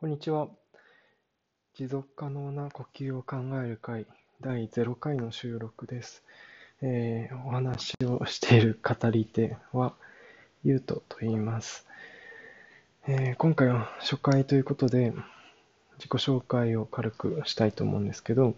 [0.00, 0.48] こんにちは。
[1.74, 4.06] 持続可能な呼吸を考える会
[4.40, 6.24] 第0回の収録です。
[6.80, 9.92] えーお話をしている語り手は、
[10.64, 11.84] ゆうとと言います、
[13.06, 15.12] えー今回は初回ということで、
[15.98, 18.54] 自己紹介を軽くしたいと思うんですけど、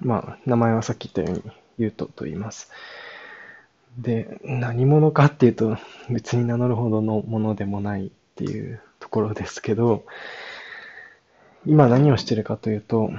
[0.00, 2.70] まあ、名前はさっき言ったように、ゆうとと言います。
[3.98, 5.76] で、何者かっていうと、
[6.08, 10.04] 別に名乗るほどのものでもないっていうところですけど、
[11.64, 13.10] 今何をしてるかというと、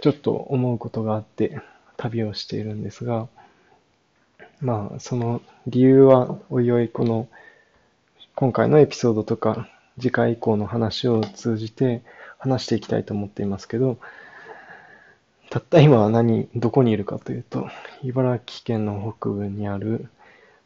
[0.00, 1.60] ちょっと思うことがあって
[1.96, 3.28] 旅をしているんですが、
[4.60, 7.28] まあ、その理由はおいおいこの
[8.34, 9.68] 今回のエピソードとか
[9.98, 12.02] 次回以降の話を通じて
[12.38, 13.98] 話していきたいと思っていますけど、
[15.50, 17.68] たった今は何、どこにいるかというと、
[18.02, 20.08] 茨城県の北部にある、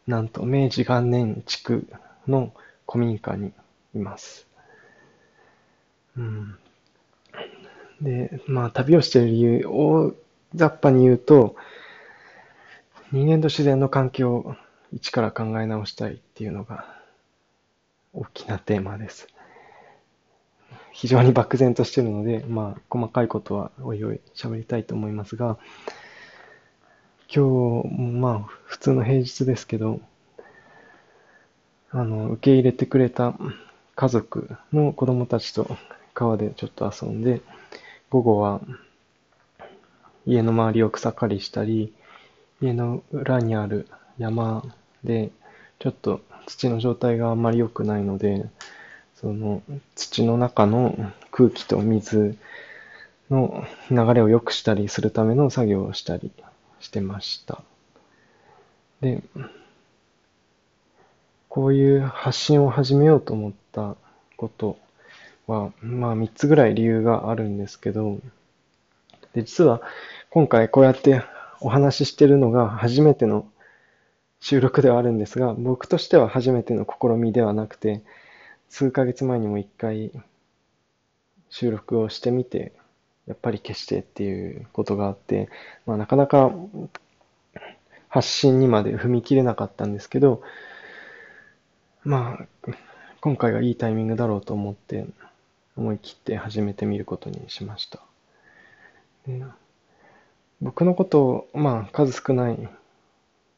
[0.06, 1.86] なんと明治元年地区
[2.26, 2.52] の
[2.90, 3.52] 古民家に
[3.94, 4.47] います。
[6.18, 6.58] うん。
[8.02, 10.14] で、まあ旅をしている理由を
[10.54, 11.56] 雑把に言うと、
[13.12, 14.56] 人間と自然の関係を
[14.92, 16.84] 一から考え直したいっていうのが
[18.12, 19.28] 大きなテーマです。
[20.92, 25.56] 非常に漠然としているので、まあ細かいことはおいおい喋りたいと思いますが、
[27.32, 30.00] 今日、まあ普通の平日ですけど、
[31.90, 33.34] あの、受け入れてくれた
[33.98, 35.76] 家族の子供たちと
[36.18, 37.40] 川でちょっと遊んで、
[38.10, 38.60] 午後は
[40.26, 41.92] 家の周りを草刈りしたり、
[42.60, 43.86] 家の裏にある
[44.18, 44.64] 山
[45.04, 45.30] で、
[45.78, 48.46] ちょっと土の状態があんまり良くないので、
[49.14, 49.62] その
[49.94, 50.96] 土の中の
[51.30, 52.36] 空気と水
[53.30, 56.32] の流れを良くしたりするための作業をしたり
[56.80, 57.62] してました。
[59.00, 59.22] で、
[61.48, 63.94] こういう発信を始めようと思った
[64.36, 64.78] こと
[65.48, 68.20] は、まあ3つぐらい理由があるんですけど、
[69.32, 69.82] で、実は
[70.30, 71.22] 今回こうやって
[71.60, 73.48] お話ししてるのが初めての
[74.40, 78.02] 収録ではあるんですが、僕としては初めての試みではなくて、
[78.68, 80.12] 数ヶ月前にも一回
[81.50, 82.72] 収録をしてみて、
[83.26, 85.48] やっぱり消してっていうことがあって、
[85.86, 86.52] まあなかなか
[88.08, 90.42] 発信にまで踏み切れなかったんですけど、
[92.04, 92.72] まあ、
[93.20, 95.06] 今回がいいタイミングだろうと思って、
[95.78, 98.00] 思い切って始めてみることにしました。
[99.26, 99.42] で
[100.60, 102.68] 僕のことを、まあ、数少ない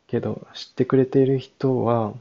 [0.07, 2.13] けど、知ってくれている人は、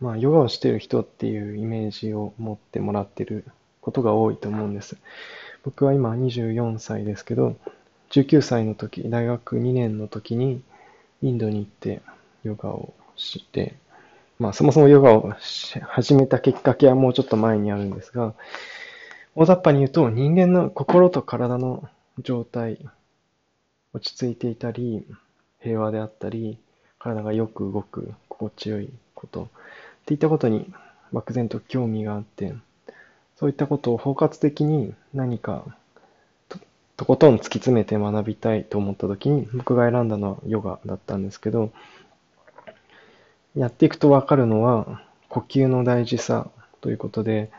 [0.00, 3.44] まあ、ヨガをしている人っていうイメージを持ってもらってる
[3.82, 4.96] ことが多いと思うんです。
[5.62, 7.56] 僕は今24歳ですけど、
[8.10, 10.62] 19歳の時、大学2年の時に
[11.22, 12.00] インドに行って
[12.44, 13.74] ヨガをして、
[14.38, 15.34] まあそもそもヨガを
[15.88, 18.34] 始めたきっかけはもうちょっと前にあるんですが、
[19.34, 21.88] 大雑把に言うと人間の心と体の
[22.18, 22.78] 状態、
[23.94, 25.06] 落ち着いていたり、
[25.60, 26.58] 平和であったり、
[26.98, 29.46] 体がよく動く、心地よいこと、っ
[30.04, 30.70] ていったことに
[31.12, 32.52] 漠然と興味があって、
[33.36, 35.64] そういったことを包括的に何か
[36.50, 36.58] と
[36.98, 41.72] とことん突き詰めて学びたいと思った時に僕が選んだのはヨガだったんですけど、
[43.56, 46.50] やっていくとわかるのは呼吸の大事さ
[46.82, 47.50] ということで、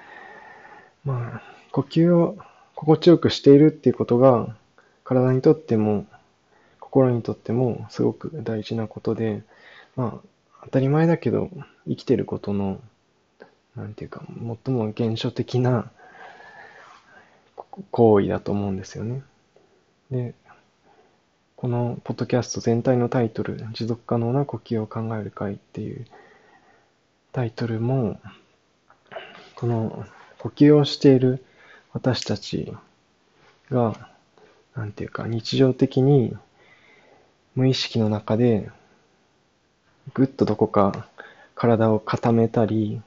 [1.03, 2.37] まあ、呼吸を
[2.75, 4.55] 心地よくしているっていうことが
[5.03, 6.05] 体にとっても
[6.79, 9.43] 心にとってもすごく大事なことで、
[9.97, 10.27] まあ、
[10.63, 11.49] 当たり前だけど
[11.85, 12.79] 生きてることの
[13.75, 14.21] なんていうか、
[14.65, 15.89] 最も原初的な
[17.89, 19.23] 行為だと思うんですよね。
[20.11, 20.35] で、
[21.55, 26.05] このポッドキャスト全体のタイトル、持続可能な呼吸を考える会っていう
[27.31, 28.19] タイトルも、
[29.55, 30.05] この
[30.37, 31.43] 呼吸をしている
[31.93, 32.73] 私たち
[33.69, 34.09] が、
[34.75, 36.35] なんていうか、日常的に
[37.55, 38.69] 無意識の中で、
[40.13, 41.07] ぐっとどこか
[41.55, 43.01] 体を固めたり、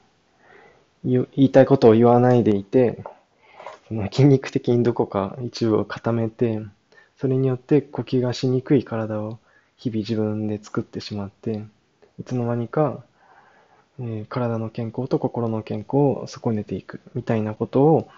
[1.04, 3.02] 言いたいことを言わないでいて、
[3.88, 6.60] その筋肉的にどこか一部を固めて、
[7.18, 9.38] それによって呼吸がしにくい体を
[9.76, 11.64] 日々自分で作ってしまって、
[12.20, 13.02] いつの間にか、
[13.98, 18.08] えー体の健康と心の健康を損ねていくみたいなことを、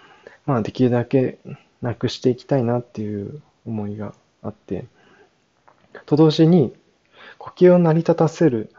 [0.45, 1.39] まあできるだけ
[1.81, 4.85] なくしていきたいなっていう思いがあって、
[6.05, 6.73] と同時に
[7.37, 8.73] 呼吸を成り立たせる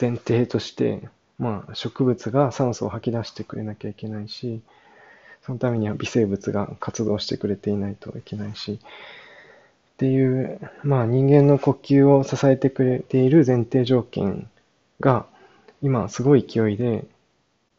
[0.00, 1.08] 前提として、
[1.38, 4.60] まあ、植物が酸素を吐き出してくれなきゃいけないし、
[5.42, 14.48] そのためには微生物が活動してくれていないといけないし、っていう、まあ人間の呼吸を支えてくれている前提条件
[15.00, 15.26] が、
[15.82, 17.04] 今すごい勢いで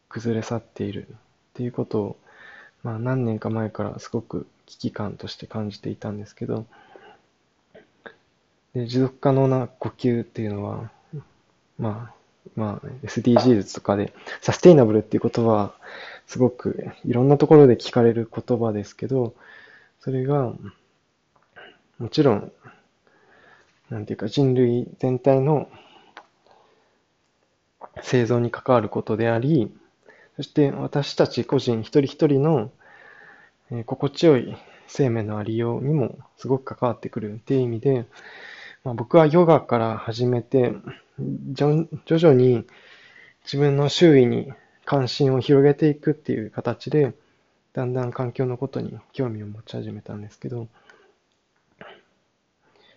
[0.08, 1.06] 崩れ去っている。
[1.52, 2.16] っていうことを、
[2.82, 6.66] まあ何年か前からすごく危機感として感じていたんですけど、
[8.74, 10.90] で持続可能な呼吸っていうのは、
[11.78, 12.22] まあ、
[12.56, 15.74] まあ、SDGs とかで、サステイナブルっていう言葉は、
[16.26, 19.34] すごくいろんなところで聞かれる言葉ですけど、
[20.00, 20.54] それが、
[21.98, 22.52] もちろん、
[23.90, 25.68] なんていうか人類全体の
[28.02, 29.70] 生存に関わることであり、
[30.36, 32.70] そして私たち個人一人一人の、
[33.70, 34.56] え心地よい
[34.86, 38.06] 生命のありようにもすごく関わってくるっていう意味で、
[38.84, 40.74] まあ、僕はヨガから始めて、
[41.52, 42.66] 徐々に
[43.44, 44.52] 自分の周囲に
[44.84, 47.14] 関心を広げていくっていう形で、
[47.72, 50.68] だんだん環境のことに興味を持ち始めたんですけど、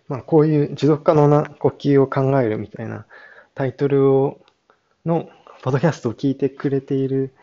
[0.08, 3.06] まあこういう持続可能な呼吸を考えるみたいな
[3.54, 4.38] タイトルを、
[5.04, 5.28] の、
[5.66, 7.34] ポッドキャストを聞いてくれている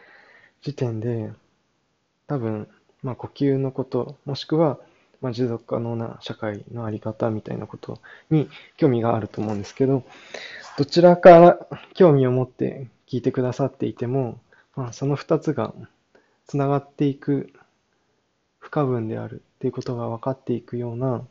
[0.62, 1.34] 時点で、
[2.26, 2.70] 多分、
[3.02, 4.80] まあ呼吸のこと、もしくは、
[5.20, 8.00] まあ、持続可能な社会のあり方みたいなこと
[8.30, 8.48] に
[8.78, 10.06] 興味があると思うんですけど、
[10.78, 14.40] どちらから興味を持って聞いてくださっていても、
[14.78, 15.74] まあ、その二つが
[16.48, 17.52] つながっていく
[18.60, 21.26] 不可分であるっていうことが分かっていくような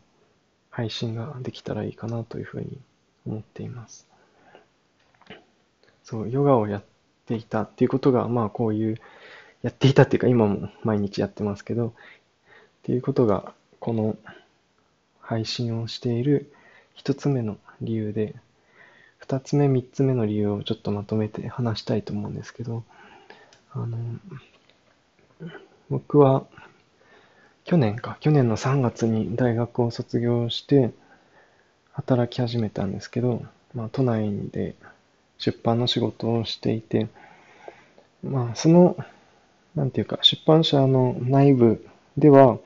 [0.69, 2.79] 配信ができたらいいかなというふうに
[3.25, 4.12] 思っています。
[6.05, 6.85] そう、ヨガをやっ
[7.27, 8.99] ていたっていうことが、まあこういう、
[9.63, 11.93] やっていたっていうか今も毎日やってますけど、っ
[12.83, 14.17] ていうことがこの
[15.21, 16.53] 配信をしている
[16.95, 18.35] 一つ目の理由で、
[19.19, 22.83] 二つ目、三つ目の理由をちょっとまとめて話したいと思うんですけど、
[23.73, 23.99] あの、
[25.89, 26.45] 僕は
[27.65, 30.91] 去年か、去年の3月に大学を卒業して
[31.93, 33.45] 働き始めたんですけど、
[33.75, 34.75] まあ都内で
[35.43, 37.09] 出版の仕事をしていて、
[38.23, 38.97] まあその、
[39.75, 41.85] なんていうか、出版社の内部
[42.17, 42.59] では、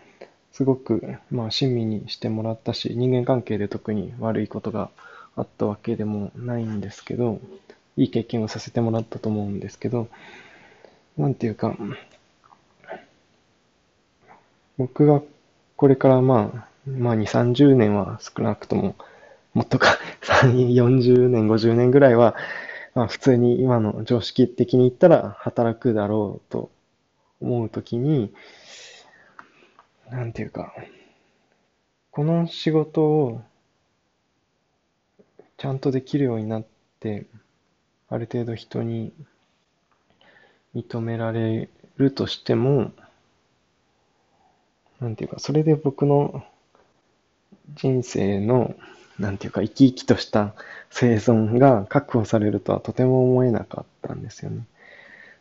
[0.52, 4.90] すごく、まあ、親身にしてもらったし、人間関係で特に悪いことが
[5.36, 7.40] あったわけでもないんですけど、
[7.96, 10.08] いい経験をさせてもらったと思うんですけど、
[11.16, 11.76] なんていうか、
[14.76, 15.22] 僕が
[15.76, 18.96] これからまあ、まあ2、30年は少なくとも、
[19.54, 19.98] もっとか、
[20.42, 22.34] 40年、50年ぐらいは、
[22.94, 26.70] まあ普通に今の常識的に言ったら働くだろうと
[27.40, 28.32] 思うときに、
[30.10, 30.74] なんていうか、
[32.10, 33.42] この仕事を
[35.58, 36.66] ちゃんとできるようになっ
[37.00, 37.26] て、
[38.08, 39.12] ある程度人に
[40.74, 42.92] 認められるとしても、
[45.00, 46.44] なんていうか、それで僕の
[47.74, 48.74] 人生の、
[49.18, 50.54] なんていうか、生き生きとした
[50.90, 54.66] 生存が確保されるとはとても思えなかったんですよね。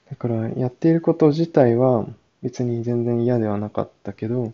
[0.10, 2.06] だから、やっていること自体は、
[2.42, 4.54] 別に全然嫌ではなかったけど、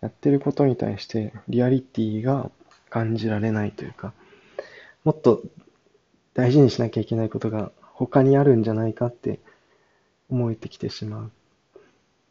[0.00, 2.50] やってることに対してリアリティが
[2.88, 4.12] 感じられないというか、
[5.04, 5.42] もっと
[6.34, 9.40] 大事にしなきゃいけないことが他にあるんじゃないかって
[10.30, 11.30] 思えてきてしまう。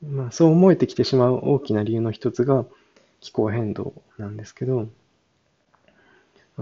[0.05, 2.65] まあそう思えてきてしまう大きな理由の一つが
[3.19, 4.87] 気候変動なんですけど、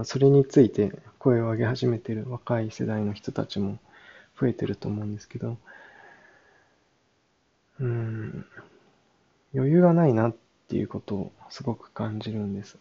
[0.04, 3.78] それについて声を上げ始めている若い世代の人たちも
[4.38, 5.56] 増えてると思うんですけど、
[7.80, 8.46] うん、
[9.54, 10.36] 余裕がないなっ
[10.68, 12.76] ていうことをすごく感じるんです。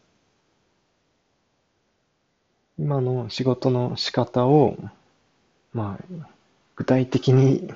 [2.78, 4.78] 今の仕事の仕方を、
[5.74, 6.28] まあ、
[6.75, 7.74] 具体的に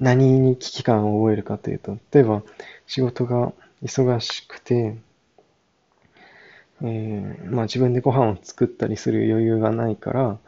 [0.00, 2.42] 何に危機感を覚えるかというと、例えば
[2.86, 3.52] 仕事が
[3.82, 4.96] 忙しくて、
[6.82, 10.38] えー、まあ自分でご飯を作ったりする余裕がないから、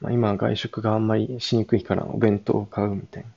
[0.00, 3.28] まあ、今は外食があんまりしにくいからお弁当を買うみたいな。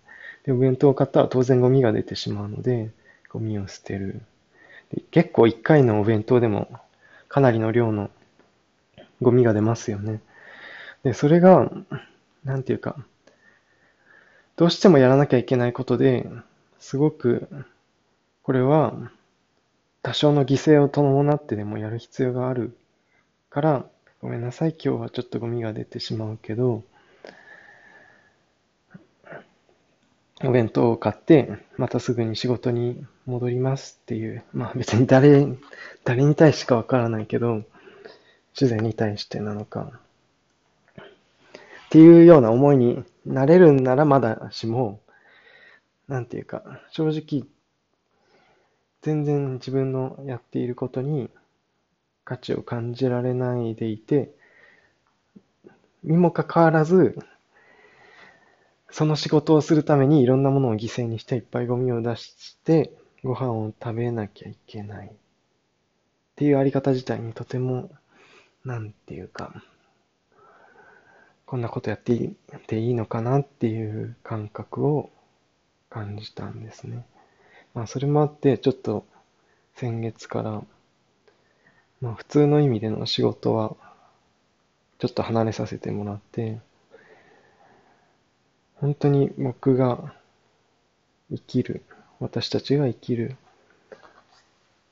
[0.43, 2.89] で、お弁当を買ったら当然ゴミが出てしまうので、
[3.29, 4.21] ゴミを捨てる。
[4.91, 6.67] で結構一回のお弁当でも
[7.27, 8.09] かなりの量の
[9.21, 10.21] ゴミが出ますよね。
[11.03, 11.71] で、それが、
[12.43, 12.95] なんていうか、
[14.55, 16.29] どうしてもやらなきゃいけないことで、
[16.79, 17.47] すごく、
[18.43, 18.93] これは、
[20.01, 22.77] 多少の犠牲を伴ってでもやる必要がある
[23.49, 23.85] から、
[24.21, 26.83] ごめんなさい、今日はちょっとゴミが出てしまうけど、
[30.41, 35.47] お弁当を買って、またすぐに仕事に戻りますっていう、まあ別に誰、
[36.05, 37.63] 誰に対してかわからないけど、
[38.53, 39.91] 主膳に対してなのか、
[40.97, 41.03] っ
[41.89, 45.01] ていうような思いになれるんならまだしも、
[46.07, 47.45] なんていうか、正直、
[49.01, 51.29] 全然自分のやっていることに
[52.25, 54.31] 価値を感じられないでいて、
[56.03, 57.17] にもかかわらず、
[58.91, 62.91] その仕事をするためにいろんなものを犠牲にしていっぱいゴミを出して
[63.23, 65.11] ご飯を食べなきゃいけないっ
[66.35, 67.91] ていうあり方自体にとても
[68.65, 69.61] なんていうか
[71.45, 72.35] こんなことやってい
[72.67, 75.09] ていいのかなっていう感覚を
[75.89, 77.05] 感じたんですね。
[77.79, 79.05] まあそれもあってちょっと
[79.75, 80.61] 先月から
[82.01, 83.75] まあ普通の意味での仕事は
[84.97, 86.59] ちょっと離れさせてもらって
[88.75, 90.13] 本当に僕が
[91.31, 91.83] 生きる、
[92.19, 93.35] 私たちが生きる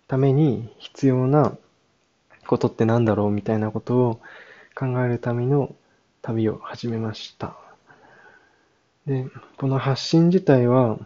[0.08, 1.58] ために必要な
[2.46, 4.22] ことって何だろうみたいなことを
[4.75, 5.75] 考えるための
[6.22, 7.58] 旅を始めました。
[9.06, 9.25] で、
[9.58, 11.00] この発信自体は、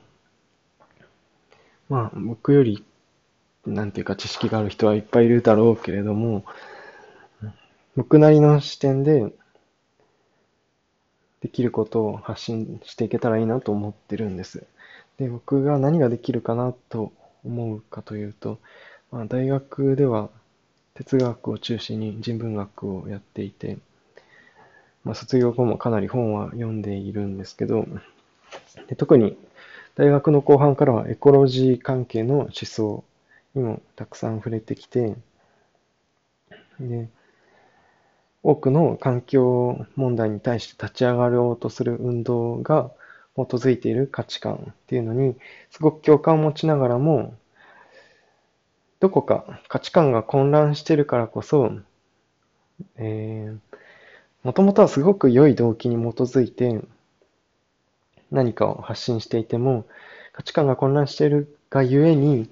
[1.92, 2.86] まあ僕より、
[3.66, 6.46] なんていうか知識がある人はいっぱいいるだろうけれども、
[7.98, 9.34] 僕なりの視点で
[11.42, 14.64] できることを発信していけたらいいなと思ってるんです。
[15.18, 17.12] で、僕が何ができるかなと
[17.44, 18.58] 思うかというと、
[19.12, 20.30] まあ、大学では
[20.94, 23.80] 哲学を中心に人文学をやっていて、
[25.04, 27.86] まあ、卒業後もかなり本は読んでいるんですけど、
[28.88, 29.38] で特に
[29.96, 33.04] 大学の後半からはエコロジー関係の思想
[33.56, 35.16] にもたくさん触れてきて、
[36.80, 37.10] で、
[38.44, 42.92] 多くの環境問題に対して立ち上がろうとする運動が
[43.36, 45.36] 基づいている価値観っていうのに
[45.70, 47.36] すごく共感を持ちながらも
[49.00, 51.72] どこか価値観が混乱してるからこそ、
[52.98, 53.78] えー、
[54.44, 56.82] もともとはすごく良い動機に基づいて
[58.32, 59.86] 何かを発信していても
[60.34, 62.50] 価値観が混乱しているがゆえに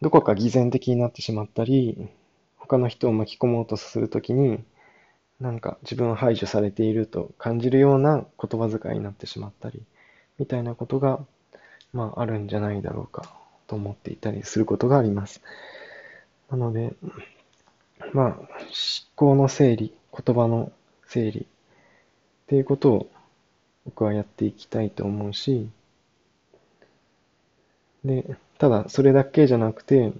[0.00, 2.08] どこか偽善的になってしまったり
[2.66, 4.62] 他の人を巻き込もうとするときに、
[5.40, 9.82] なんか自分は排除されていると感じるような言葉遣いになってしまったり、
[10.38, 11.20] みたいなことが、
[11.92, 13.32] まああるんじゃないだろうか
[13.68, 15.40] と思っていたりすることがあります。
[16.50, 16.94] なので、
[18.12, 18.46] まあ、思
[19.14, 20.72] 考の整理、言葉の
[21.06, 21.46] 整理っ
[22.48, 23.10] ていうことを
[23.86, 25.68] 僕はやっていきたいと思うし、
[28.04, 30.12] で、ただそれだけじゃなくて、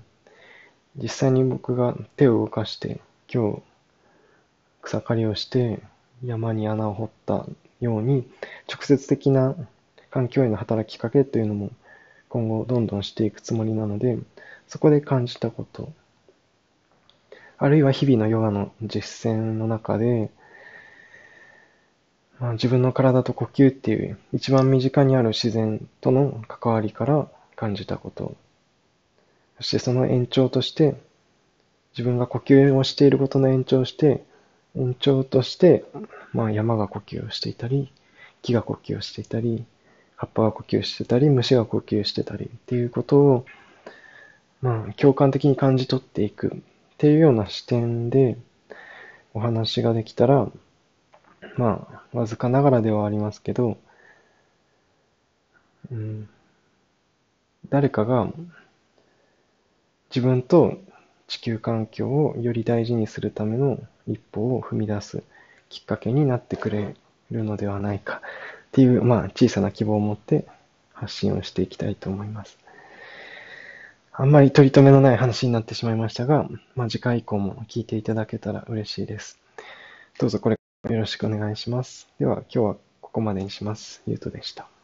[0.97, 3.01] 実際に僕が手を動かして
[3.33, 3.63] 今日
[4.81, 5.81] 草刈りをして
[6.25, 7.47] 山に穴を掘った
[7.81, 8.27] ように
[8.73, 9.55] 直接的な
[10.11, 11.71] 環境への働きかけというのも
[12.31, 14.19] 今後どんどんしていくつもりなので
[14.69, 15.93] そこで感じたこと
[17.59, 20.31] あるいは日々のヨガの実践の中で、
[22.39, 28.37] まあ、自分の体と呼吸っていう一番身近にある自然との関わりから感じたこと。
[29.57, 30.97] そしてその延長として、
[31.93, 34.23] 自分が呼吸をしていることの延長して、
[34.77, 35.85] 延長として、
[36.35, 37.91] まあ山が呼吸をしていたり、
[38.43, 39.65] 木が呼吸をしていたり、
[40.17, 43.47] 葉っぱが呼吸してたり、虫が呼吸してたりっていうことを、
[44.61, 46.61] まあ共感的に感じ取っていくっ
[46.99, 48.37] ていうような視点で
[49.33, 50.51] お話ができたら、
[51.57, 53.79] まあ、わずかながらではありますけど、
[55.91, 56.29] うん、
[57.69, 58.29] 誰かが
[60.15, 60.79] 自分と
[61.27, 65.23] 地球環境をより大事にするための一歩を踏み出す
[65.69, 66.95] きっかけになってくれ
[67.31, 68.23] るのではないか
[68.69, 70.47] っていう、まあ、小さな希望を持って
[70.93, 72.59] 発信をしていきたいと思います。
[74.13, 79.39] あんまり取り留めのない話になってしまいましたが、まあ、次回以降も聞いていただけたら嬉しいです。
[80.19, 80.56] どうぞこれ
[80.89, 82.09] よろしくお願いします。
[82.19, 84.03] では今日はここまでにします。
[84.07, 84.76] ゆうとでした。